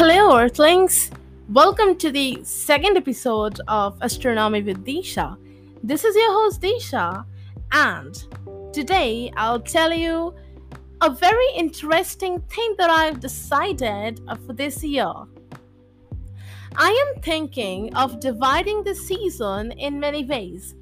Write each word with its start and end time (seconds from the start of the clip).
Hello, 0.00 0.38
Earthlings! 0.38 1.10
Welcome 1.48 1.96
to 1.96 2.12
the 2.12 2.38
second 2.44 2.96
episode 2.96 3.60
of 3.66 3.98
Astronomy 4.00 4.62
with 4.62 4.86
Disha. 4.86 5.36
This 5.82 6.04
is 6.04 6.14
your 6.14 6.32
host, 6.34 6.62
Disha, 6.62 7.24
and 7.72 8.14
today 8.72 9.32
I'll 9.36 9.58
tell 9.58 9.92
you 9.92 10.36
a 11.00 11.10
very 11.10 11.48
interesting 11.56 12.40
thing 12.42 12.76
that 12.78 12.90
I've 12.90 13.18
decided 13.18 14.20
for 14.46 14.52
this 14.52 14.84
year. 14.84 15.12
I 16.76 16.90
am 17.16 17.20
thinking 17.20 17.92
of 17.96 18.20
dividing 18.20 18.84
the 18.84 18.94
season 18.94 19.72
in 19.72 19.98
many 19.98 20.24
ways. 20.24 20.76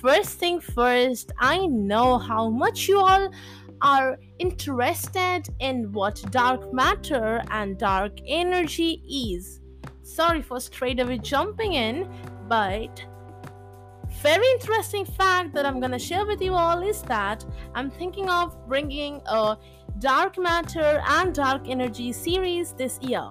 First 0.00 0.38
thing 0.38 0.60
first, 0.60 1.32
I 1.40 1.66
know 1.66 2.18
how 2.18 2.48
much 2.48 2.86
you 2.86 3.00
all 3.00 3.32
are 3.82 4.18
interested 4.38 5.42
in 5.58 5.92
what 5.92 6.22
dark 6.30 6.72
matter 6.72 7.42
and 7.50 7.78
dark 7.78 8.12
energy 8.26 9.02
is. 9.08 9.60
Sorry 10.02 10.42
for 10.42 10.60
straight 10.60 11.00
away 11.00 11.18
jumping 11.18 11.74
in, 11.74 12.08
but 12.48 13.04
very 14.22 14.46
interesting 14.52 15.04
fact 15.04 15.54
that 15.54 15.64
I'm 15.64 15.80
to 15.92 15.98
share 15.98 16.26
with 16.26 16.42
you 16.42 16.54
all 16.54 16.82
is 16.82 17.02
that 17.02 17.44
I'm 17.74 17.90
thinking 17.90 18.28
of 18.28 18.56
bringing 18.68 19.22
a 19.26 19.56
dark 19.98 20.38
matter 20.38 21.02
and 21.06 21.34
dark 21.34 21.62
energy 21.68 22.12
series 22.12 22.72
this 22.72 22.98
year. 23.00 23.30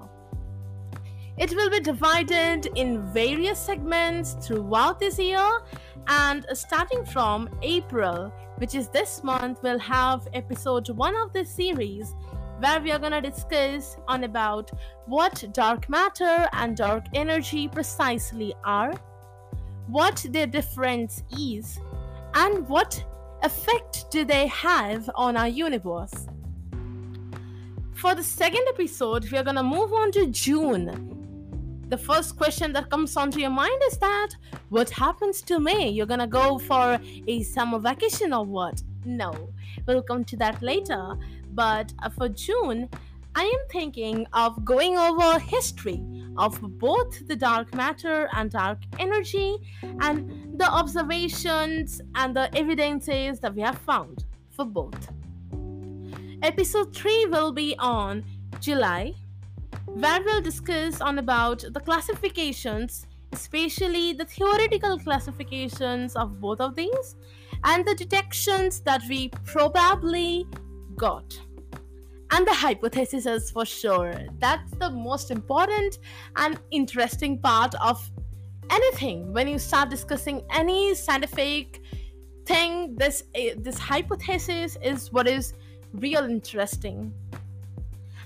It 1.40 1.56
will 1.56 1.70
be 1.70 1.80
divided 1.80 2.68
in 2.76 3.02
various 3.14 3.58
segments 3.58 4.36
throughout 4.46 5.00
this 5.00 5.18
year, 5.18 5.62
and 6.08 6.46
starting 6.52 7.06
from 7.06 7.48
April, 7.62 8.34
which 8.58 8.76
is 8.76 8.90
this 8.90 9.24
month, 9.24 9.60
we'll 9.64 9.80
have 9.80 10.28
episode 10.34 10.90
one 10.90 11.16
of 11.16 11.32
this 11.32 11.50
series 11.50 12.14
where 12.60 12.82
we 12.82 12.92
are 12.92 13.00
going 13.00 13.14
to 13.14 13.22
discuss 13.22 13.96
on 14.10 14.26
about 14.26 14.70
what 15.06 15.46
dark 15.54 15.88
matter 15.88 16.50
and 16.52 16.76
dark 16.76 17.06
energy 17.14 17.70
precisely 17.70 18.54
are, 18.66 18.94
what 19.88 20.26
their 20.32 20.46
difference 20.46 21.24
is, 21.40 21.80
and 22.34 22.68
what 22.68 23.02
effect 23.44 24.12
do 24.12 24.26
they 24.26 24.48
have 24.48 25.10
on 25.16 25.38
our 25.38 25.48
universe. 25.48 26.28
For 27.94 28.14
the 28.14 28.24
second 28.24 28.66
episode, 28.68 29.32
we 29.32 29.38
are 29.38 29.44
going 29.44 29.56
to 29.56 29.64
move 29.64 29.94
on 29.94 30.12
to 30.12 30.28
June 30.28 31.16
the 31.90 31.98
first 31.98 32.38
question 32.38 32.72
that 32.74 32.90
comes 32.90 33.18
onto 33.18 33.40
your 33.40 33.50
mind 33.50 33.82
is 33.88 33.98
that 33.98 34.30
what 34.70 34.90
happens 34.92 35.42
to 35.42 35.60
me? 35.60 35.90
You're 35.90 36.06
gonna 36.06 36.28
go 36.28 36.60
for 36.60 37.00
a 37.28 37.44
summer 37.44 37.80
vacation 37.80 38.32
or 38.32 38.46
what? 38.46 38.82
No, 39.06 39.50
we'll 39.88 40.04
come 40.04 40.24
to 40.26 40.38
that 40.38 40.62
later. 40.62 41.18
But 41.52 41.92
uh, 42.04 42.10
for 42.10 42.30
June, 42.30 42.90
I 43.36 43.44
am 43.44 43.68
thinking 43.72 44.28
of 44.34 44.64
going 44.64 44.98
over 44.98 45.40
history 45.40 46.04
of 46.38 46.60
both 46.78 47.28
the 47.28 47.36
dark 47.36 47.74
matter 47.74 48.30
and 48.34 48.52
dark 48.52 48.80
energy 49.00 49.58
and 50.02 50.60
the 50.60 50.70
observations 50.70 52.02
and 52.16 52.36
the 52.36 52.56
evidences 52.56 53.40
that 53.40 53.56
we 53.56 53.62
have 53.62 53.80
found 53.80 54.26
for 54.52 54.66
both. 54.66 55.10
Episode 56.44 56.96
3 56.96 57.26
will 57.26 57.52
be 57.52 57.76
on 57.80 58.24
July 58.60 59.14
where 59.96 60.22
we'll 60.24 60.42
discuss 60.42 61.02
on 61.02 61.20
about 61.20 61.64
the 61.72 61.80
classifications 61.80 63.06
especially 63.32 64.14
the 64.14 64.26
theoretical 64.26 64.98
classifications 64.98 66.16
of 66.16 66.40
both 66.40 66.60
of 66.60 66.76
these 66.76 67.16
and 67.64 67.86
the 67.86 67.96
detections 67.96 68.80
that 68.82 69.02
we 69.10 69.30
probably 69.46 70.48
got. 70.96 71.40
And 72.32 72.46
the 72.46 72.54
hypotheses 72.54 73.50
for 73.50 73.66
sure. 73.66 74.14
That's 74.40 74.72
the 74.74 74.92
most 74.92 75.32
important 75.32 75.98
and 76.36 76.60
interesting 76.70 77.40
part 77.40 77.74
of 77.76 78.10
anything. 78.70 79.34
When 79.34 79.48
you 79.48 79.58
start 79.58 79.90
discussing 79.90 80.44
any 80.54 80.94
scientific 80.94 81.82
thing 82.46 82.96
this 82.96 83.24
eh, 83.36 83.54
this 83.58 83.78
hypothesis 83.78 84.76
is 84.82 85.12
what 85.12 85.28
is 85.28 85.54
real 85.94 86.24
interesting 86.24 87.14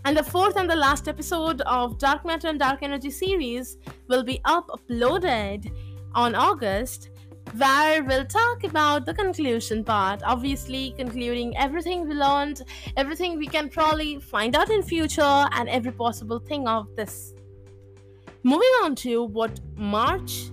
and 0.06 0.18
the 0.18 0.24
fourth 0.24 0.58
and 0.58 0.70
the 0.70 0.76
last 0.76 1.08
episode 1.08 1.62
of 1.62 1.98
Dark 1.98 2.26
Matter 2.26 2.50
and 2.50 2.60
Dark 2.60 2.84
Energy 2.84 3.10
series 3.10 3.78
will 4.10 4.24
be 4.24 4.42
up 4.44 4.68
uploaded 4.68 5.72
on 6.14 6.36
August, 6.36 7.10
where 7.56 8.04
we'll 8.04 8.26
talk 8.26 8.66
about 8.66 9.06
the 9.06 9.14
conclusion 9.14 9.84
part. 9.84 10.22
Obviously, 10.26 10.94
concluding 10.98 11.56
everything 11.56 12.08
we 12.08 12.16
learned, 12.16 12.64
everything 12.98 13.38
we 13.38 13.48
can 13.48 13.70
probably 13.70 14.20
find 14.20 14.56
out 14.56 14.70
in 14.70 14.84
future, 14.84 15.48
and 15.52 15.70
every 15.70 15.92
possible 15.92 16.40
thing 16.40 16.68
of 16.68 16.94
this. 16.98 17.34
Moving 18.44 18.74
on 18.84 18.96
to 18.98 19.24
what 19.24 19.58
March 19.78 20.50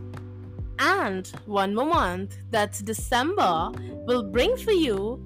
and 0.78 1.26
one 1.46 1.74
more 1.74 1.86
month, 1.86 2.36
that's 2.50 2.80
December, 2.80 3.72
will 4.06 4.22
bring 4.22 4.56
for 4.56 4.72
you. 4.72 5.20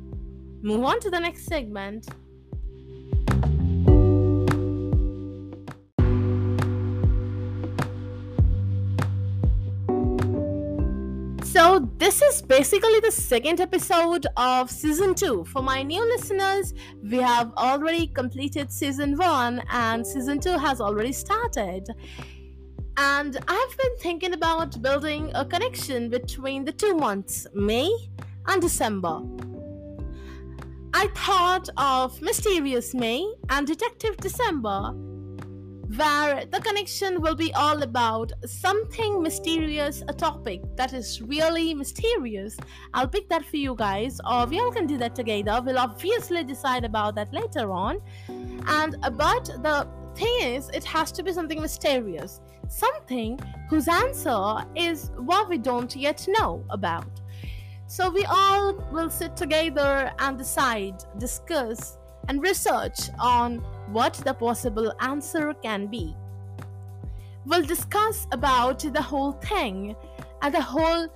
Move 0.63 0.83
on 0.83 0.99
to 1.01 1.11
the 1.11 1.21
next 1.21 1.45
segment. 1.45 2.09
So, 11.75 11.81
this 11.99 12.23
is 12.23 12.41
basically 12.41 13.01
the 13.01 13.11
second 13.11 13.59
episode 13.59 14.29
of 14.37 14.71
season 14.71 15.13
two. 15.13 15.45
For 15.47 15.61
my 15.61 15.83
new 15.83 16.05
listeners, 16.05 16.73
we 17.03 17.17
have 17.17 17.53
already 17.57 18.07
completed 18.07 18.71
season 18.71 19.17
one, 19.17 19.61
and 19.73 20.07
season 20.07 20.39
two 20.39 20.57
has 20.57 20.81
already 20.81 21.11
started. 21.11 21.89
And 22.97 23.37
I've 23.49 23.77
been 23.77 23.97
thinking 23.99 24.35
about 24.35 24.81
building 24.83 25.33
a 25.35 25.45
connection 25.45 26.11
between 26.11 26.65
the 26.65 26.71
two 26.71 26.95
months, 26.95 27.45
May 27.55 27.91
and 28.47 28.63
December. 28.63 29.21
I 30.95 31.09
thought 31.17 31.71
of 31.77 32.23
Mysterious 32.23 32.95
May 32.95 33.27
and 33.49 33.67
Detective 33.67 34.17
December 34.19 34.95
where 35.97 36.45
the 36.47 36.61
connection 36.61 37.21
will 37.21 37.35
be 37.35 37.53
all 37.55 37.83
about 37.83 38.33
something 38.47 39.23
mysterious, 39.23 40.03
a 40.09 40.13
topic 40.13 40.63
that 40.77 40.93
is 40.93 41.21
really 41.23 41.75
mysterious. 41.75 42.57
I'll 42.93 43.09
pick 43.09 43.29
that 43.29 43.45
for 43.45 43.57
you 43.57 43.75
guys, 43.75 44.21
or 44.29 44.47
we 44.47 44.61
all 44.61 44.73
can 44.73 44.87
do 44.87 44.99
that 44.99 45.15
together. 45.15 45.61
We'll 45.65 45.79
obviously 45.79 46.43
decide 46.45 46.85
about 46.85 47.15
that 47.17 47.33
later 47.33 47.71
on. 47.71 48.01
And 48.29 48.97
uh, 49.03 49.11
but 49.11 49.45
the 49.63 49.89
thing 50.15 50.37
is, 50.43 50.71
it 50.71 50.85
has 50.85 51.13
to 51.13 51.23
be 51.23 51.33
something 51.33 51.61
mysterious, 51.61 52.41
something 52.69 53.39
whose 53.69 53.89
answer 53.89 54.65
is 54.75 55.11
what 55.17 55.49
we 55.49 55.59
don't 55.59 55.95
yet 55.95 56.27
know 56.39 56.65
about. 56.71 57.21
So 57.87 58.11
we 58.11 58.25
all 58.25 58.75
will 58.91 59.11
sit 59.11 59.37
together 59.37 60.13
and 60.19 60.39
decide, 60.39 60.95
discuss, 61.19 61.99
and 62.29 62.43
research 62.43 63.11
on 63.21 63.63
what 63.89 64.15
the 64.15 64.35
possible 64.35 64.93
answer 65.01 65.55
can 65.55 65.87
be. 65.87 66.17
We'll 67.47 67.65
discuss 67.65 68.27
about 68.33 68.81
the 68.81 69.03
whole 69.03 69.33
thing 69.33 69.95
and 70.43 70.55
the 70.55 70.63
whole 70.63 71.09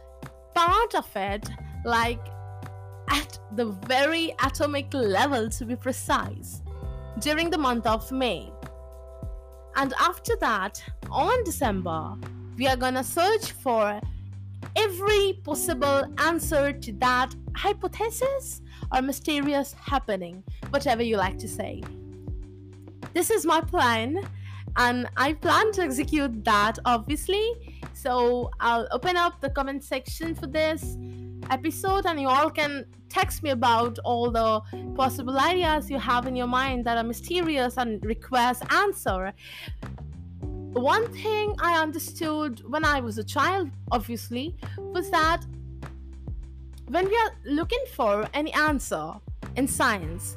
part 0.55 0.95
of 0.95 1.09
it, 1.17 1.49
like 1.85 2.21
at 3.09 3.39
the 3.57 3.67
very 3.87 4.35
atomic 4.45 4.93
level 4.93 5.49
to 5.49 5.65
be 5.65 5.77
precise, 5.77 6.63
during 7.21 7.51
the 7.51 7.59
month 7.59 7.87
of 7.87 8.13
May. 8.13 8.53
And 9.77 9.95
after 9.99 10.37
that, 10.41 10.83
on 11.11 11.45
December, 11.45 12.15
we 12.57 12.67
are 12.67 12.77
gonna 12.77 13.05
search 13.05 13.53
for 13.53 14.01
every 14.77 15.41
possible 15.45 16.05
answer 16.19 16.73
to 16.73 16.93
that 16.95 17.35
hypothesis 17.57 18.61
or 18.93 19.03
mysterious 19.03 19.73
happening, 19.73 20.43
whatever 20.71 21.03
you 21.03 21.17
like 21.17 21.39
to 21.39 21.49
say. 21.49 21.83
This 23.15 23.31
is 23.31 23.45
my 23.47 23.61
plan, 23.61 24.29
and 24.77 25.09
I 25.17 25.33
plan 25.33 25.73
to 25.73 25.83
execute 25.83 26.45
that 26.45 26.79
obviously. 26.85 27.81
So 27.93 28.51
I'll 28.61 28.87
open 28.93 29.17
up 29.17 29.41
the 29.41 29.51
comment 29.51 29.83
section 29.83 30.35
for 30.35 30.47
this 30.47 30.97
episode, 31.51 32.07
and 32.07 32.21
you 32.21 32.29
all 32.29 32.51
can 32.51 32.85
text 33.09 33.43
me 33.43 33.51
about 33.51 33.99
all 34.05 34.31
the 34.31 34.61
possible 34.95 35.39
ideas 35.39 35.91
you 35.91 35.99
have 35.99 36.27
in 36.27 36.37
your 36.37 36.47
mind 36.47 36.85
that 36.85 36.97
are 36.99 37.05
mysterious 37.05 37.77
and 37.77 38.05
request 38.05 38.63
answer. 38.71 39.33
One 40.73 41.11
thing 41.13 41.57
I 41.61 41.81
understood 41.81 42.63
when 42.71 42.85
I 42.85 43.01
was 43.01 43.19
a 43.19 43.25
child, 43.25 43.71
obviously, 43.91 44.55
was 44.77 45.11
that 45.11 45.41
when 46.87 47.09
we 47.09 47.17
are 47.17 47.33
looking 47.47 47.85
for 47.95 48.29
any 48.35 48.53
answer 48.53 49.15
in 49.57 49.67
science, 49.67 50.37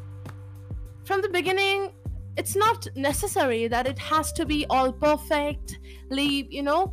from 1.04 1.22
the 1.22 1.30
beginning, 1.30 1.92
it's 2.38 2.56
not 2.56 2.88
necessary 2.96 3.68
that 3.68 3.88
it 3.88 4.00
has 4.00 4.32
to 4.34 4.46
be 4.46 4.66
all 4.70 4.92
perfectly, 4.94 6.48
you 6.50 6.64
know, 6.64 6.92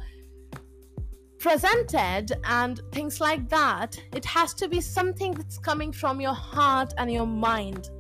presented 1.39 2.33
and 2.45 2.81
things 2.93 3.21
like 3.21 3.49
that. 3.49 3.97
It 4.15 4.25
has 4.25 4.55
to 4.55 4.69
be 4.69 4.81
something 4.81 5.35
that's 5.35 5.59
coming 5.59 5.93
from 5.93 6.21
your 6.21 6.35
heart 6.35 6.93
and 6.99 7.11
your 7.13 7.27
mind, 7.27 7.91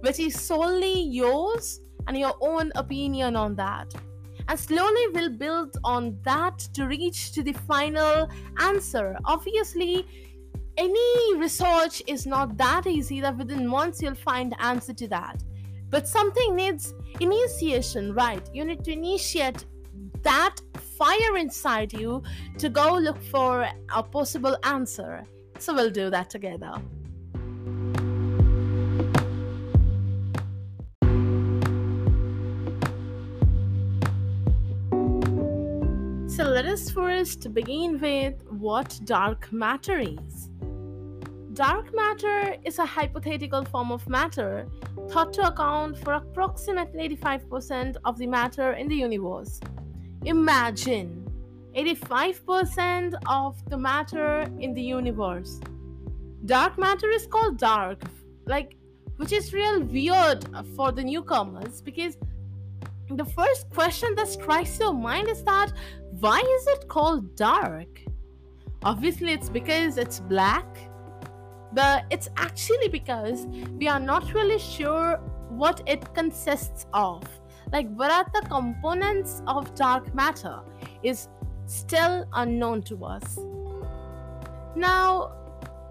which 0.00 0.18
is 0.18 0.40
solely 0.40 1.02
yours 1.02 1.80
and 2.08 2.16
your 2.18 2.34
own 2.40 2.72
opinion 2.76 3.36
on 3.36 3.54
that. 3.56 3.92
and 4.48 4.58
slowly 4.58 5.06
we'll 5.14 5.30
build 5.30 5.76
on 5.84 6.18
that 6.24 6.58
to 6.74 6.86
reach 6.86 7.32
to 7.32 7.42
the 7.42 7.52
final 7.52 8.28
answer 8.58 9.16
obviously 9.24 10.04
any 10.76 11.36
research 11.36 12.02
is 12.06 12.26
not 12.26 12.56
that 12.56 12.86
easy 12.86 13.20
that 13.20 13.36
within 13.36 13.66
months 13.66 14.02
you'll 14.02 14.14
find 14.14 14.54
answer 14.58 14.92
to 14.92 15.06
that 15.08 15.42
but 15.90 16.08
something 16.08 16.56
needs 16.56 16.94
initiation 17.18 18.14
right? 18.14 18.48
You 18.54 18.64
need 18.64 18.84
to 18.84 18.92
initiate 18.92 19.66
that 20.22 20.56
fire 20.96 21.36
inside 21.36 21.92
you 21.92 22.22
to 22.58 22.68
go 22.68 22.94
look 22.94 23.20
for 23.24 23.68
a 23.94 24.02
possible 24.02 24.56
answer. 24.64 25.24
So 25.58 25.74
we'll 25.74 25.90
do 25.90 26.10
that 26.10 26.30
together. 26.30 26.74
So 36.28 36.44
let 36.44 36.64
us 36.64 36.90
first 36.90 37.52
begin 37.52 38.00
with 38.00 38.34
what 38.48 38.98
dark 39.04 39.52
matter 39.52 39.98
is. 39.98 40.49
Dark 41.60 41.94
matter 41.94 42.56
is 42.64 42.78
a 42.78 42.86
hypothetical 42.86 43.66
form 43.66 43.92
of 43.92 44.08
matter 44.08 44.66
thought 45.10 45.30
to 45.34 45.46
account 45.46 45.98
for 45.98 46.14
approximately 46.14 47.06
85% 47.10 47.98
of 48.06 48.16
the 48.16 48.26
matter 48.26 48.72
in 48.72 48.88
the 48.88 48.94
universe. 48.94 49.60
Imagine 50.24 51.30
85% 51.76 53.12
of 53.26 53.62
the 53.68 53.76
matter 53.76 54.50
in 54.58 54.72
the 54.72 54.80
universe. 54.80 55.60
Dark 56.46 56.78
matter 56.78 57.10
is 57.10 57.26
called 57.26 57.58
dark, 57.58 58.04
like 58.46 58.78
which 59.16 59.32
is 59.32 59.52
real 59.52 59.82
weird 59.82 60.46
for 60.74 60.92
the 60.92 61.04
newcomers 61.04 61.82
because 61.82 62.16
the 63.10 63.26
first 63.36 63.68
question 63.68 64.14
that 64.14 64.28
strikes 64.28 64.78
your 64.78 64.94
mind 64.94 65.28
is 65.28 65.44
that 65.44 65.74
why 66.20 66.40
is 66.40 66.66
it 66.68 66.88
called 66.88 67.36
dark? 67.36 68.00
Obviously, 68.82 69.32
it's 69.32 69.50
because 69.50 69.98
it's 69.98 70.20
black, 70.20 70.89
but 71.72 72.04
it's 72.10 72.28
actually 72.36 72.88
because 72.88 73.46
we 73.78 73.88
are 73.88 74.00
not 74.00 74.32
really 74.34 74.58
sure 74.58 75.16
what 75.50 75.82
it 75.86 76.12
consists 76.14 76.86
of. 76.92 77.22
Like, 77.72 77.88
what 77.94 78.10
are 78.10 78.26
the 78.34 78.46
components 78.48 79.42
of 79.46 79.74
dark 79.74 80.14
matter 80.14 80.60
is 81.02 81.28
still 81.66 82.26
unknown 82.32 82.82
to 82.82 83.04
us. 83.04 83.38
Now, 84.74 85.32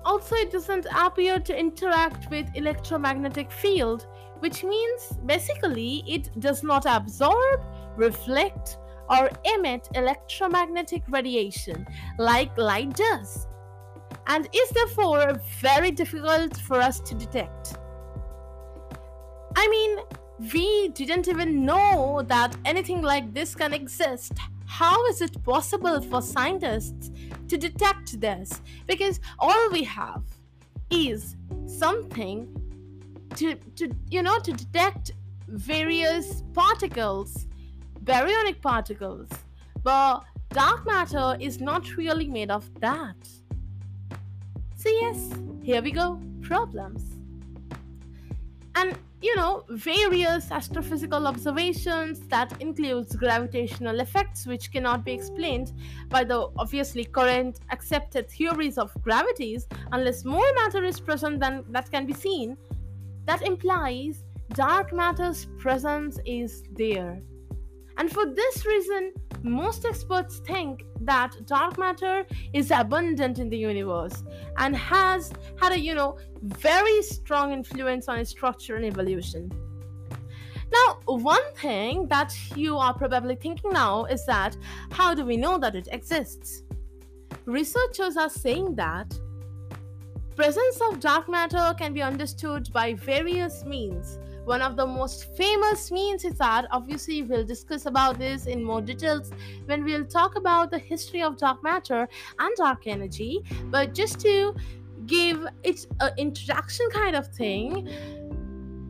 also, 0.06 0.36
it 0.36 0.52
doesn't 0.52 0.88
appear 0.96 1.40
to 1.40 1.58
interact 1.58 2.30
with 2.30 2.48
electromagnetic 2.56 3.52
field, 3.52 4.08
which 4.40 4.64
means 4.64 5.14
basically 5.26 6.04
it 6.08 6.30
does 6.40 6.64
not 6.64 6.86
absorb, 6.86 7.62
reflect, 7.96 8.78
or 9.10 9.30
emit 9.44 9.88
electromagnetic 9.96 11.04
radiation 11.10 11.86
like 12.18 12.56
light 12.58 12.94
does, 12.96 13.48
and 14.30 14.48
is 14.54 14.70
therefore 14.70 15.42
very 15.60 15.92
difficult 15.92 16.56
for 16.58 16.80
us 16.80 17.00
to 17.02 17.16
detect. 17.16 17.78
I 19.56 19.68
mean, 19.68 19.98
we 20.54 20.90
didn't 20.90 21.28
even 21.28 21.66
know 21.66 22.24
that 22.28 22.56
anything 22.64 23.02
like 23.02 23.34
this 23.34 23.56
can 23.56 23.74
exist. 23.74 24.34
How 24.66 25.06
is 25.08 25.22
it 25.22 25.44
possible 25.44 26.02
for 26.02 26.22
scientists 26.22 27.12
to 27.50 27.58
detect 27.58 28.22
this? 28.22 28.62
Because 28.88 29.20
all 29.40 29.70
we 29.72 29.84
have 29.84 30.24
is 30.90 31.36
something 31.66 32.56
to, 33.36 33.56
to 33.76 33.92
you 34.10 34.24
know 34.24 34.40
to 34.40 34.54
detect 34.54 35.12
various 35.48 36.44
particles 36.54 37.48
baryonic 38.04 38.62
particles. 38.62 39.30
But 39.84 40.24
dark 40.50 40.86
matter 40.86 41.38
is 41.40 41.60
not 41.60 41.96
really 41.96 42.28
made 42.28 42.52
of 42.52 42.70
that. 42.82 43.18
So, 44.80 44.88
yes, 44.88 45.30
here 45.62 45.82
we 45.82 45.92
go. 45.92 46.22
Problems. 46.42 47.04
And 48.76 48.98
you 49.22 49.36
know, 49.36 49.66
various 49.72 50.46
astrophysical 50.46 51.28
observations 51.28 52.22
that 52.30 52.62
includes 52.62 53.14
gravitational 53.14 54.00
effects 54.00 54.48
which 54.48 54.72
cannot 54.72 55.04
be 55.04 55.12
explained 55.12 55.74
by 56.08 56.24
the 56.24 56.48
obviously 56.58 57.04
current 57.04 57.60
accepted 57.72 58.30
theories 58.30 58.78
of 58.78 58.94
gravities 59.02 59.68
unless 59.92 60.24
more 60.24 60.50
matter 60.56 60.86
is 60.86 61.02
present 61.02 61.42
than 61.42 61.66
that 61.72 61.92
can 61.92 62.06
be 62.06 62.14
seen. 62.14 62.56
That 63.26 63.42
implies 63.42 64.24
dark 64.54 64.94
matter's 64.94 65.48
presence 65.58 66.20
is 66.26 66.64
there 66.72 67.22
and 68.00 68.10
for 68.10 68.26
this 68.26 68.66
reason, 68.66 69.12
most 69.44 69.86
experts 69.86 70.40
think 70.40 70.86
that 71.02 71.36
dark 71.46 71.78
matter 71.78 72.26
is 72.54 72.72
abundant 72.72 73.40
in 73.40 73.50
the 73.50 73.58
universe 73.58 74.24
and 74.56 74.74
has 74.76 75.34
had 75.60 75.74
a, 75.74 75.80
you 75.80 75.94
know, 75.94 76.18
very 76.42 77.02
strong 77.02 77.52
influence 77.52 78.08
on 78.08 78.18
its 78.18 78.30
structure 78.30 78.78
and 78.78 78.86
evolution. 78.86 79.52
Now, 80.72 81.00
one 81.06 81.54
thing 81.56 82.08
that 82.08 82.34
you 82.56 82.78
are 82.78 82.94
probably 82.94 83.36
thinking 83.36 83.72
now 83.72 84.06
is 84.06 84.26
that 84.28 84.56
how 84.92 85.14
do 85.14 85.26
we 85.26 85.36
know 85.36 85.58
that 85.58 85.76
it 85.76 85.90
exists? 85.92 86.64
Researchers 87.46 88.16
are 88.16 88.30
saying 88.30 88.76
that 88.76 89.14
presence 90.40 90.80
of 90.90 91.02
dark 91.02 91.28
matter 91.28 91.76
can 91.78 91.92
be 91.92 92.02
understood 92.02 92.72
by 92.72 92.94
various 92.94 93.66
means. 93.66 94.18
One 94.46 94.62
of 94.62 94.78
the 94.78 94.88
most 94.88 95.36
famous 95.36 95.92
means 95.92 96.24
is 96.24 96.38
that 96.38 96.66
obviously 96.72 97.24
we'll 97.24 97.44
discuss 97.44 97.86
about 97.86 98.18
this 98.18 98.46
in 98.46 98.64
more 98.64 98.80
details 98.80 99.34
when 99.66 99.84
we'll 99.84 100.06
talk 100.06 100.38
about 100.38 100.72
the 100.72 100.80
history 100.80 101.22
of 101.22 101.36
dark 101.36 101.62
matter 101.62 102.08
and 102.40 102.56
dark 102.56 102.88
energy. 102.88 103.42
But 103.66 103.94
just 103.94 104.22
to 104.22 104.56
give 105.06 105.46
it 105.64 105.86
an 106.00 106.12
introduction 106.18 106.90
kind 106.94 107.18
of 107.18 107.28
thing 107.36 107.90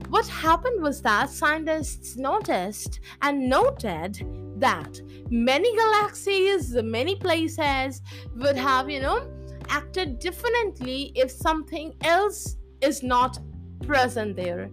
what 0.09 0.27
happened 0.27 0.81
was 0.83 1.01
that 1.01 1.29
scientists 1.29 2.15
noticed 2.15 2.99
and 3.21 3.49
noted 3.49 4.21
that 4.57 4.99
many 5.29 5.75
galaxies 5.75 6.73
many 6.83 7.15
places 7.15 8.01
would 8.35 8.57
have 8.57 8.89
you 8.89 8.99
know 8.99 9.38
acted 9.69 10.19
differently 10.19 11.11
if 11.15 11.31
something 11.31 11.93
else 12.03 12.57
is 12.81 13.03
not 13.03 13.39
present 13.85 14.35
there 14.35 14.69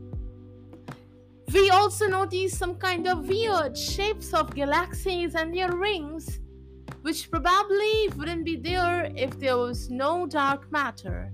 we 1.52 1.70
also 1.70 2.08
notice 2.08 2.58
some 2.58 2.74
kind 2.74 3.06
of 3.06 3.28
weird 3.28 3.78
shapes 3.78 4.34
of 4.34 4.54
galaxies 4.54 5.34
and 5.36 5.54
their 5.54 5.70
rings, 5.76 6.40
which 7.02 7.30
probably 7.30 8.08
wouldn't 8.16 8.44
be 8.44 8.56
there 8.56 9.12
if 9.16 9.38
there 9.38 9.56
was 9.56 9.88
no 9.88 10.26
dark 10.26 10.70
matter. 10.72 11.32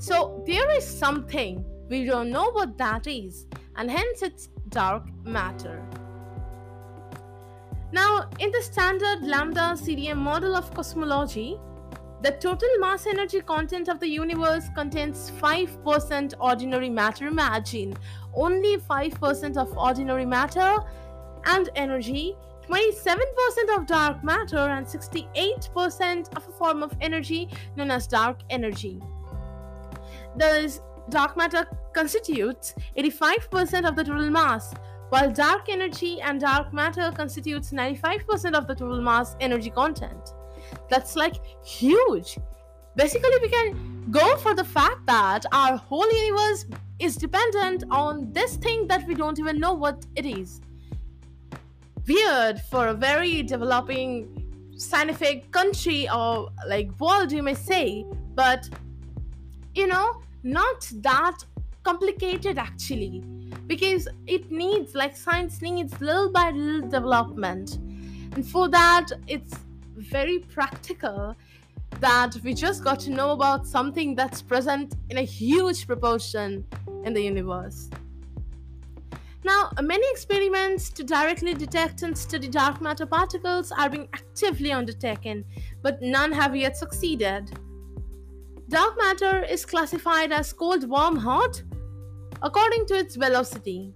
So 0.00 0.42
there 0.46 0.68
is 0.76 0.84
something, 0.84 1.64
we 1.88 2.04
don't 2.04 2.30
know 2.30 2.50
what 2.50 2.76
that 2.78 3.06
is, 3.06 3.46
and 3.76 3.88
hence 3.90 4.22
it's 4.22 4.48
dark 4.68 5.04
matter. 5.24 5.80
Now, 7.92 8.28
in 8.40 8.50
the 8.50 8.62
standard 8.62 9.22
lambda 9.22 9.76
CDM 9.76 10.16
model 10.16 10.56
of 10.56 10.74
cosmology, 10.74 11.58
the 12.22 12.32
total 12.32 12.68
mass 12.78 13.06
energy 13.06 13.40
content 13.40 13.88
of 13.88 13.98
the 13.98 14.06
universe 14.08 14.68
contains 14.74 15.30
5% 15.30 16.34
ordinary 16.38 16.90
matter. 16.90 17.26
Imagine 17.26 17.94
only 18.34 18.76
5% 18.76 19.56
of 19.56 19.76
ordinary 19.76 20.26
matter 20.26 20.76
and 21.46 21.70
energy, 21.76 22.36
27% 22.68 23.76
of 23.76 23.86
dark 23.86 24.22
matter, 24.22 24.58
and 24.58 24.86
68% 24.86 26.36
of 26.36 26.46
a 26.46 26.52
form 26.52 26.82
of 26.82 26.94
energy 27.00 27.48
known 27.76 27.90
as 27.90 28.06
dark 28.06 28.40
energy. 28.50 29.00
Thus, 30.36 30.82
dark 31.08 31.38
matter 31.38 31.66
constitutes 31.94 32.74
85% 32.98 33.88
of 33.88 33.96
the 33.96 34.04
total 34.04 34.30
mass, 34.30 34.74
while 35.08 35.32
dark 35.32 35.70
energy 35.70 36.20
and 36.20 36.38
dark 36.38 36.74
matter 36.74 37.10
constitutes 37.16 37.72
95% 37.72 38.54
of 38.54 38.66
the 38.66 38.74
total 38.74 39.00
mass 39.00 39.36
energy 39.40 39.70
content. 39.70 40.34
That's 40.90 41.16
like 41.16 41.36
huge. 41.64 42.38
Basically, 42.96 43.30
we 43.40 43.48
can 43.48 44.10
go 44.10 44.36
for 44.38 44.54
the 44.54 44.64
fact 44.64 45.06
that 45.06 45.46
our 45.52 45.76
whole 45.76 46.10
universe 46.12 46.66
is 46.98 47.16
dependent 47.16 47.84
on 47.90 48.32
this 48.32 48.56
thing 48.56 48.86
that 48.88 49.06
we 49.06 49.14
don't 49.14 49.38
even 49.38 49.58
know 49.58 49.72
what 49.72 50.04
it 50.16 50.26
is. 50.26 50.60
Weird 52.06 52.60
for 52.70 52.88
a 52.88 52.94
very 52.94 53.42
developing 53.42 54.36
scientific 54.76 55.50
country 55.52 56.08
or 56.10 56.50
like 56.66 56.90
world, 57.00 57.30
you 57.30 57.42
may 57.42 57.54
say, 57.54 58.04
but 58.34 58.68
you 59.74 59.86
know, 59.86 60.20
not 60.42 60.90
that 60.96 61.38
complicated 61.82 62.58
actually 62.58 63.22
because 63.66 64.08
it 64.26 64.50
needs 64.50 64.94
like 64.94 65.16
science 65.16 65.62
needs 65.62 65.98
little 66.00 66.30
by 66.30 66.50
little 66.50 66.88
development 66.88 67.76
and 68.34 68.46
for 68.46 68.68
that 68.68 69.06
it's 69.26 69.54
very 70.00 70.38
practical 70.38 71.36
that 72.00 72.36
we 72.44 72.54
just 72.54 72.82
got 72.84 73.00
to 73.00 73.10
know 73.10 73.30
about 73.30 73.66
something 73.66 74.14
that's 74.14 74.40
present 74.42 74.94
in 75.10 75.18
a 75.18 75.22
huge 75.22 75.86
proportion 75.86 76.64
in 77.04 77.12
the 77.12 77.20
universe. 77.20 77.90
Now, 79.42 79.70
many 79.80 80.06
experiments 80.10 80.90
to 80.90 81.02
directly 81.02 81.54
detect 81.54 82.02
and 82.02 82.16
study 82.16 82.48
dark 82.48 82.80
matter 82.80 83.06
particles 83.06 83.72
are 83.72 83.88
being 83.88 84.08
actively 84.12 84.70
undertaken, 84.70 85.44
but 85.82 86.02
none 86.02 86.30
have 86.32 86.54
yet 86.54 86.76
succeeded. 86.76 87.50
Dark 88.68 88.96
matter 88.98 89.42
is 89.42 89.64
classified 89.64 90.30
as 90.30 90.52
cold, 90.52 90.88
warm, 90.88 91.16
hot 91.16 91.62
according 92.42 92.86
to 92.86 92.94
its 92.94 93.16
velocity. 93.16 93.92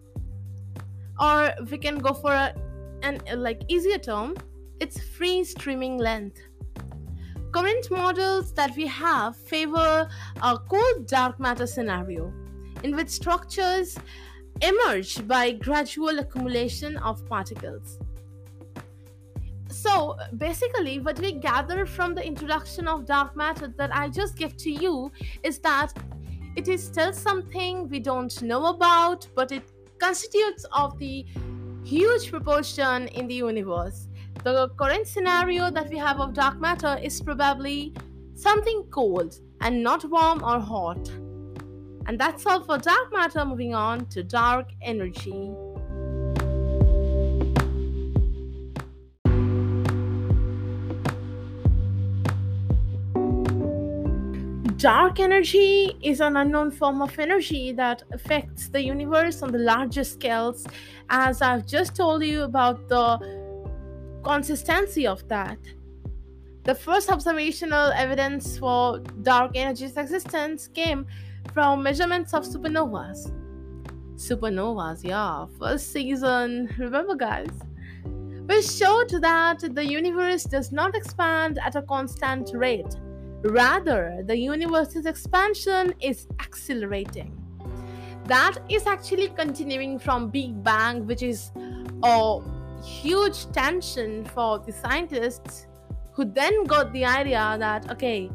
Or 1.20 1.52
we 1.70 1.78
can 1.78 1.98
go 1.98 2.12
for 2.12 2.32
a, 2.32 2.54
an 3.02 3.20
like 3.36 3.62
easier 3.68 3.98
term, 3.98 4.34
its 4.80 5.00
free 5.00 5.44
streaming 5.44 5.98
length. 5.98 6.38
Current 7.52 7.90
models 7.90 8.52
that 8.54 8.74
we 8.76 8.86
have 8.86 9.36
favor 9.36 10.08
a 10.42 10.58
cold 10.58 11.06
dark 11.06 11.38
matter 11.38 11.66
scenario 11.66 12.32
in 12.82 12.96
which 12.96 13.08
structures 13.08 13.96
emerge 14.60 15.26
by 15.26 15.52
gradual 15.52 16.18
accumulation 16.18 16.96
of 16.98 17.26
particles. 17.26 17.98
So 19.68 20.16
basically, 20.38 21.00
what 21.00 21.18
we 21.18 21.32
gather 21.32 21.84
from 21.84 22.14
the 22.14 22.24
introduction 22.24 22.86
of 22.86 23.06
dark 23.06 23.36
matter 23.36 23.72
that 23.76 23.94
I 23.94 24.08
just 24.08 24.36
gave 24.36 24.56
to 24.58 24.70
you 24.70 25.10
is 25.42 25.58
that 25.60 25.92
it 26.56 26.68
is 26.68 26.84
still 26.84 27.12
something 27.12 27.88
we 27.88 27.98
don't 27.98 28.40
know 28.42 28.66
about, 28.66 29.26
but 29.34 29.50
it 29.50 29.64
constitutes 29.98 30.64
of 30.72 30.98
the 30.98 31.26
huge 31.84 32.30
proportion 32.30 33.08
in 33.08 33.26
the 33.26 33.34
universe. 33.34 34.08
The 34.44 34.68
current 34.76 35.06
scenario 35.06 35.70
that 35.70 35.88
we 35.88 35.96
have 35.96 36.20
of 36.20 36.34
dark 36.34 36.60
matter 36.60 36.98
is 37.02 37.18
probably 37.18 37.94
something 38.34 38.84
cold 38.90 39.38
and 39.62 39.82
not 39.82 40.04
warm 40.04 40.44
or 40.44 40.60
hot. 40.60 41.08
And 42.06 42.18
that's 42.18 42.44
all 42.44 42.62
for 42.62 42.76
dark 42.76 43.10
matter. 43.10 43.42
Moving 43.46 43.74
on 43.74 44.04
to 44.08 44.22
dark 44.22 44.68
energy. 44.82 45.50
Dark 54.76 55.20
energy 55.20 55.96
is 56.02 56.20
an 56.20 56.36
unknown 56.36 56.70
form 56.70 57.00
of 57.00 57.18
energy 57.18 57.72
that 57.72 58.02
affects 58.12 58.68
the 58.68 58.84
universe 58.84 59.40
on 59.40 59.50
the 59.50 59.58
largest 59.58 60.12
scales, 60.12 60.66
as 61.08 61.40
I've 61.40 61.66
just 61.66 61.96
told 61.96 62.22
you 62.22 62.42
about 62.42 62.86
the 62.90 63.43
consistency 64.24 65.06
of 65.06 65.26
that. 65.28 65.58
The 66.64 66.74
first 66.74 67.10
observational 67.10 67.92
evidence 67.92 68.58
for 68.58 69.00
dark 69.22 69.52
energy's 69.54 69.96
existence 69.96 70.68
came 70.68 71.06
from 71.52 71.82
measurements 71.82 72.32
of 72.32 72.44
supernovas. 72.44 73.30
Supernovas, 74.16 75.04
yeah, 75.04 75.46
first 75.58 75.92
season, 75.92 76.74
remember, 76.78 77.14
guys? 77.14 77.50
Which 78.46 78.66
showed 78.66 79.10
that 79.20 79.60
the 79.74 79.84
universe 79.84 80.44
does 80.44 80.72
not 80.72 80.94
expand 80.96 81.58
at 81.58 81.76
a 81.76 81.82
constant 81.82 82.50
rate 82.54 82.96
Rather, 83.44 84.22
the 84.24 84.38
universe's 84.38 85.04
expansion 85.04 85.92
is 86.00 86.26
accelerating. 86.40 87.38
That 88.24 88.56
is 88.70 88.86
actually 88.86 89.28
continuing 89.28 89.98
from 89.98 90.30
Big 90.30 90.64
Bang, 90.64 91.06
which 91.06 91.22
is 91.22 91.50
a 92.02 92.40
huge 92.84 93.50
tension 93.52 94.24
for 94.24 94.58
the 94.58 94.72
scientists 94.72 95.66
who 96.12 96.24
then 96.24 96.64
got 96.64 96.92
the 96.92 97.04
idea 97.04 97.56
that, 97.58 97.90
okay, 97.90 98.30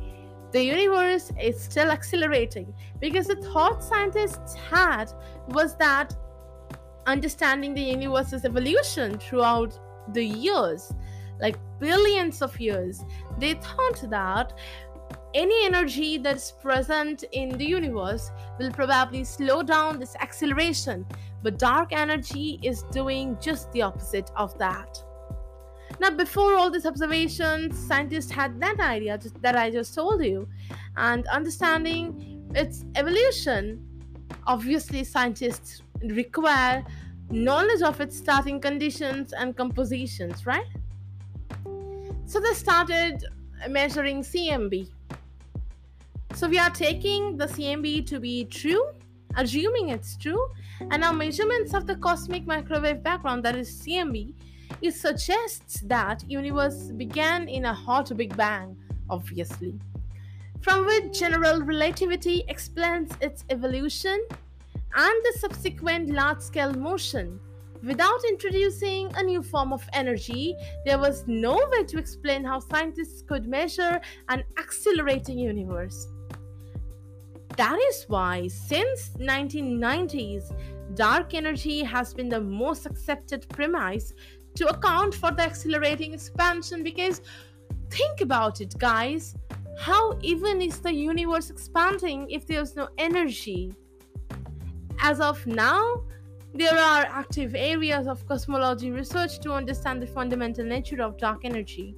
the 0.51 0.63
universe 0.63 1.32
is 1.39 1.62
still 1.62 1.91
accelerating. 1.91 2.74
Because 3.00 3.27
the 3.27 3.36
thought 3.36 3.84
scientists 3.84 4.56
had 4.56 5.12
was 5.50 5.75
that 5.77 6.15
understanding 7.08 7.74
the 7.74 7.82
universe's 7.82 8.46
evolution 8.46 9.18
throughout 9.18 9.79
the 10.13 10.24
years 10.24 10.94
like 11.39 11.58
billions 11.79 12.41
of 12.41 12.60
years 12.60 13.03
they 13.39 13.53
thought 13.53 14.03
that 14.10 14.53
any 15.34 15.65
energy 15.65 16.18
that's 16.18 16.51
present 16.51 17.24
in 17.32 17.50
the 17.58 17.65
universe 17.65 18.32
will 18.58 18.72
probably 18.72 19.24
slow 19.24 19.62
down 19.62 20.00
this 20.00 20.15
acceleration, 20.15 21.06
but 21.41 21.58
dark 21.58 21.91
energy 21.91 22.60
is 22.63 22.84
doing 22.91 23.38
just 23.41 23.72
the 23.72 23.81
opposite 23.81 24.29
of 24.36 24.58
that. 24.58 25.01
Now, 26.00 26.12
before 26.12 26.55
all 26.55 26.69
these 26.69 26.86
observations, 26.86 27.77
scientists 27.77 28.31
had 28.31 28.60
that 28.62 28.79
idea 28.79 29.19
that 29.41 29.55
I 29.55 29.69
just 29.69 29.93
told 29.93 30.24
you, 30.24 30.48
and 30.96 31.27
understanding 31.27 32.50
its 32.55 32.86
evolution, 32.96 33.86
obviously, 34.48 35.03
scientists 35.03 35.81
require 36.03 36.86
knowledge 37.29 37.81
of 37.81 38.00
its 38.00 38.17
starting 38.17 38.60
conditions 38.62 39.34
and 39.34 39.55
compositions, 39.55 40.46
right? 40.46 40.65
So 42.25 42.39
they 42.39 42.53
started 42.53 43.25
measuring 43.67 44.22
CMB, 44.22 44.89
so 46.34 46.48
we 46.48 46.58
are 46.58 46.69
taking 46.69 47.36
the 47.36 47.48
CMB 47.48 48.05
to 48.08 48.19
be 48.19 48.46
true, 48.46 48.86
assuming 49.36 49.89
it's 49.89 50.17
true, 50.17 50.48
and 50.91 51.03
our 51.03 51.13
measurements 51.13 51.74
of 51.74 51.86
the 51.86 51.95
cosmic 51.95 52.45
microwave 52.45 53.03
background, 53.03 53.43
that 53.45 53.55
is 53.55 53.81
CMB, 53.81 54.33
it 54.81 54.93
suggests 54.93 55.81
that 55.81 56.24
universe 56.29 56.91
began 56.95 57.48
in 57.48 57.65
a 57.65 57.74
hot 57.74 58.15
Big 58.15 58.36
Bang, 58.38 58.77
obviously, 59.09 59.74
from 60.62 60.86
which 60.86 61.19
general 61.19 61.62
relativity 61.62 62.43
explains 62.48 63.12
its 63.21 63.43
evolution 63.50 64.19
and 64.95 65.24
the 65.24 65.38
subsequent 65.39 66.09
large-scale 66.09 66.74
motion. 66.74 67.39
Without 67.83 68.19
introducing 68.27 69.09
a 69.15 69.24
new 69.24 69.41
form 69.41 69.71
of 69.71 69.88
energy, 69.93 70.55
there 70.86 71.00
was 71.00 71.24
no 71.27 71.55
way 71.71 71.83
to 71.86 71.98
explain 71.98 72.43
how 72.43 72.59
scientists 72.59 73.21
could 73.21 73.48
measure 73.48 74.01
an 74.27 74.43
accelerating 74.57 75.39
universe. 75.39 76.07
That 77.58 77.79
is 77.89 78.06
why 78.08 78.48
since 78.48 79.10
1990s 79.20 80.53
dark 80.96 81.34
energy 81.34 81.84
has 81.84 82.13
been 82.13 82.29
the 82.29 82.41
most 82.41 82.86
accepted 82.86 83.48
premise 83.50 84.13
to 84.56 84.68
account 84.68 85.13
for 85.13 85.32
the 85.32 85.44
accelerating 85.44 86.13
expansion 86.13 86.84
because 86.84 87.22
think 87.89 88.22
about 88.22 88.62
it 88.62 88.77
guys. 88.77 89.36
How 89.77 90.18
even 90.22 90.62
is 90.62 90.79
the 90.79 90.94
universe 90.94 91.50
expanding 91.50 92.29
if 92.29 92.46
there's 92.46 92.75
no 92.75 92.89
energy? 92.98 93.74
As 95.01 95.20
of 95.20 95.46
now 95.48 96.03
there 96.53 96.77
are 96.77 97.03
active 97.03 97.53
areas 97.56 98.08
of 98.08 98.25
cosmology 98.25 98.91
research 98.91 99.39
to 99.41 99.53
understand 99.53 100.01
the 100.01 100.08
fundamental 100.08 100.65
nature 100.65 101.01
of 101.01 101.18
dark 101.18 101.46
energy. 101.46 101.96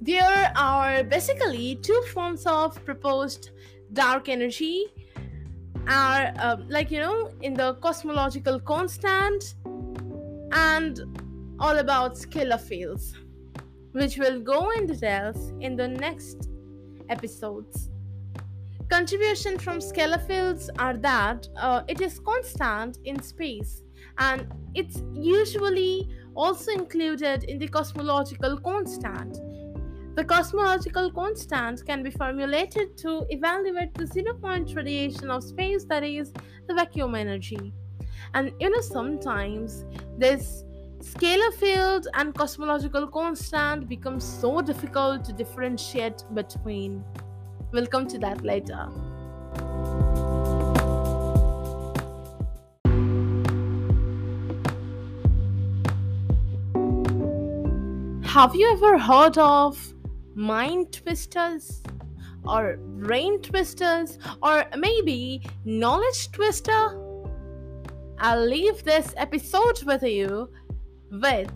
There 0.00 0.52
are 0.56 1.02
basically 1.02 1.76
two 1.76 2.00
forms 2.12 2.46
of 2.46 2.82
proposed 2.84 3.50
dark 3.94 4.28
energy 4.28 4.86
are 5.88 6.32
uh, 6.38 6.56
like 6.68 6.90
you 6.90 6.98
know 6.98 7.30
in 7.42 7.54
the 7.54 7.74
cosmological 7.74 8.60
constant 8.60 9.54
and 10.52 11.00
all 11.58 11.78
about 11.78 12.14
scalar 12.14 12.60
fields 12.60 13.16
which 13.92 14.18
will 14.18 14.40
go 14.40 14.70
in 14.70 14.86
details 14.86 15.52
in 15.60 15.76
the 15.76 15.86
next 15.86 16.50
episodes. 17.08 17.90
Contribution 18.90 19.56
from 19.56 19.78
scalar 19.78 20.20
fields 20.26 20.68
are 20.78 20.96
that 20.96 21.48
uh, 21.56 21.82
it 21.86 22.00
is 22.00 22.18
constant 22.18 22.98
in 23.04 23.22
space 23.22 23.82
and 24.18 24.52
it's 24.74 25.02
usually 25.14 26.08
also 26.34 26.72
included 26.72 27.44
in 27.44 27.58
the 27.58 27.68
cosmological 27.68 28.58
constant 28.58 29.38
the 30.14 30.24
cosmological 30.24 31.10
constant 31.10 31.84
can 31.84 32.04
be 32.04 32.10
formulated 32.10 32.96
to 32.98 33.26
evaluate 33.30 33.92
the 33.94 34.06
zero 34.06 34.34
point 34.34 34.72
radiation 34.74 35.28
of 35.28 35.42
space, 35.42 35.84
that 35.86 36.04
is, 36.04 36.32
the 36.68 36.74
vacuum 36.74 37.16
energy. 37.16 37.72
And 38.32 38.52
you 38.60 38.70
know, 38.70 38.80
sometimes 38.80 39.84
this 40.16 40.64
scalar 41.00 41.52
field 41.54 42.06
and 42.14 42.32
cosmological 42.32 43.08
constant 43.08 43.88
becomes 43.88 44.24
so 44.24 44.60
difficult 44.60 45.24
to 45.24 45.32
differentiate 45.32 46.22
between. 46.32 47.04
We'll 47.72 47.86
come 47.86 48.06
to 48.06 48.18
that 48.18 48.42
later. 48.42 48.88
Have 58.22 58.54
you 58.56 58.72
ever 58.72 58.98
heard 58.98 59.38
of 59.38 59.93
mind 60.34 60.92
twisters 60.92 61.82
or 62.46 62.76
brain 62.76 63.40
twisters 63.40 64.18
or 64.42 64.64
maybe 64.76 65.42
knowledge 65.64 66.30
twister? 66.32 67.00
I'll 68.18 68.46
leave 68.46 68.84
this 68.84 69.12
episode 69.16 69.82
with 69.84 70.02
you 70.02 70.50
with 71.10 71.52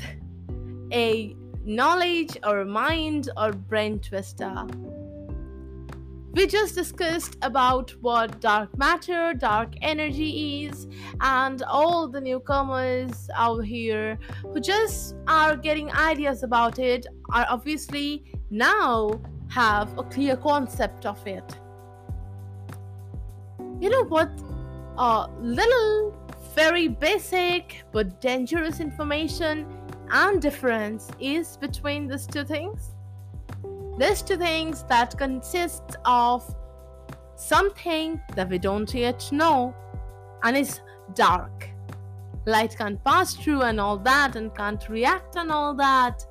a 0.92 1.37
knowledge 1.64 2.37
or 2.44 2.64
mind 2.64 3.30
or 3.37 3.52
brain 3.52 4.00
twister 4.00 4.66
we 6.32 6.47
just 6.47 6.75
discussed 6.75 7.37
about 7.42 7.90
what 8.00 8.40
dark 8.40 8.76
matter, 8.76 9.35
dark 9.35 9.75
energy 9.82 10.66
is, 10.66 10.87
and 11.20 11.62
all 11.62 12.08
the 12.08 12.20
newcomers 12.20 13.30
out 13.35 13.64
here 13.64 14.18
who 14.42 14.61
just 14.61 15.14
are 15.26 15.56
getting 15.56 15.90
ideas 15.92 16.42
about 16.42 16.78
it 16.78 17.06
are 17.32 17.47
obviously 17.49 18.25
now 18.50 19.11
have 19.49 19.97
a 19.99 20.02
clear 20.02 20.37
concept 20.37 21.06
of 21.06 21.26
it. 21.26 21.58
You 23.80 23.90
know 23.90 24.04
what? 24.04 24.30
A 24.99 25.28
little, 25.40 26.14
very 26.54 26.88
basic 26.88 27.85
but 27.92 28.20
dangerous 28.20 28.80
information 28.80 29.66
and 30.11 30.42
difference 30.42 31.08
is 31.20 31.56
between 31.56 32.08
these 32.08 32.26
two 32.26 32.44
things. 32.44 32.98
These 33.99 34.23
two 34.23 34.37
things 34.37 34.85
that 34.85 35.19
consist 35.19 35.97
of 36.05 36.45
something 37.35 38.21
that 38.37 38.49
we 38.49 38.59
don't 38.59 38.93
yet 38.95 39.28
know 39.33 39.75
and 40.45 40.57
is 40.57 40.81
dark. 41.14 41.69
Light 42.47 42.76
can't 42.78 43.02
pass 43.02 43.35
through 43.35 43.62
and 43.62 43.81
all 43.81 43.99
that 43.99 44.37
and 44.37 44.55
can't 44.55 44.88
react 44.88 45.35
and 45.35 45.50
all 45.50 45.75
that, 45.75 46.25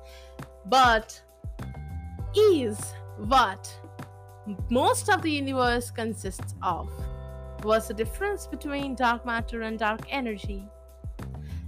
but 0.64 1.22
is 2.34 2.94
what 3.18 3.78
most 4.70 5.10
of 5.10 5.20
the 5.20 5.30
universe 5.30 5.90
consists 5.90 6.54
of. 6.62 6.90
What's 7.62 7.88
the 7.88 7.94
difference 7.94 8.46
between 8.46 8.94
dark 8.94 9.26
matter 9.26 9.62
and 9.62 9.78
dark 9.78 10.00
energy? 10.08 10.66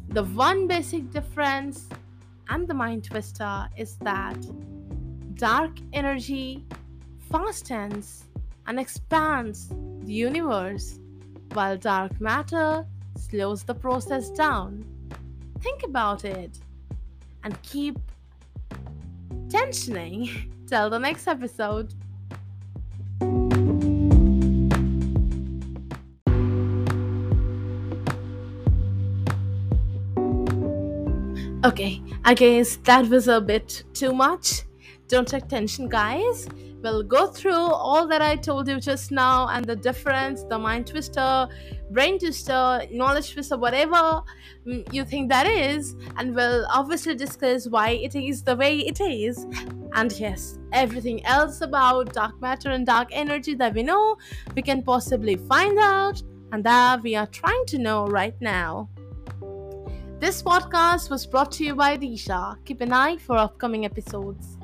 The 0.09 0.25
one 0.25 0.67
basic 0.67 1.11
difference 1.11 1.89
and 2.49 2.67
the 2.67 2.75
mind 2.75 3.05
twister 3.05 3.69
is 3.77 3.97
that 3.99 4.39
dark 5.41 5.71
energy 5.95 6.63
fastens 7.33 8.27
and 8.67 8.79
expands 8.79 9.69
the 10.03 10.13
universe, 10.13 11.01
while 11.55 11.79
dark 11.79 12.21
matter 12.21 12.85
slows 13.17 13.65
the 13.65 13.75
process 13.75 14.29
down. 14.29 14.85
Think 15.63 15.83
about 15.83 16.27
it 16.27 16.59
and 17.43 17.61
keep 17.63 17.99
tensioning 19.49 20.29
till 20.69 20.91
the 20.91 20.99
next 20.99 21.27
episode. 21.27 21.95
Okay, 31.65 32.03
I 32.27 32.35
guess 32.35 32.77
that 32.85 33.09
was 33.09 33.27
a 33.27 33.41
bit 33.41 33.85
too 33.95 34.13
much. 34.13 34.65
Don't 35.11 35.27
take 35.27 35.49
tension, 35.49 35.89
guys. 35.89 36.47
We'll 36.83 37.03
go 37.03 37.27
through 37.27 37.53
all 37.53 38.07
that 38.07 38.23
I 38.23 38.37
told 38.37 38.69
you 38.69 38.79
just 38.79 39.11
now 39.11 39.49
and 39.49 39.67
the 39.67 39.75
difference, 39.75 40.45
the 40.45 40.57
mind 40.57 40.87
twister, 40.87 41.49
brain 41.91 42.17
twister, 42.17 42.83
knowledge 42.93 43.33
twister, 43.33 43.59
whatever 43.59 44.23
mm, 44.65 44.95
you 44.95 45.05
think 45.05 45.29
that 45.31 45.49
is, 45.49 45.97
and 46.17 46.33
we'll 46.33 46.65
obviously 46.73 47.17
discuss 47.17 47.67
why 47.67 47.91
it 47.91 48.15
is 48.15 48.45
the 48.45 48.55
way 48.55 48.79
it 48.79 49.01
is. 49.01 49.49
And 49.95 50.13
yes, 50.13 50.61
everything 50.73 51.27
else 51.27 51.61
about 51.61 52.13
dark 52.13 52.41
matter 52.41 52.71
and 52.71 52.87
dark 52.87 53.09
energy 53.11 53.57
that 53.57 53.75
we 53.75 53.83
know, 53.83 54.17
we 54.55 54.63
can 54.63 54.81
possibly 54.81 55.35
find 55.37 55.77
out, 55.77 56.23
and 56.53 56.63
that 56.63 57.03
we 57.03 57.17
are 57.17 57.27
trying 57.27 57.67
to 57.67 57.79
know 57.79 58.07
right 58.07 58.41
now. 58.41 58.89
This 60.21 60.43
podcast 60.43 61.09
was 61.09 61.25
brought 61.25 61.51
to 61.53 61.65
you 61.65 61.75
by 61.75 61.97
Disha. 61.97 62.63
Keep 62.67 62.83
an 62.83 62.93
eye 62.93 63.17
for 63.17 63.39
upcoming 63.39 63.87
episodes. 63.87 64.59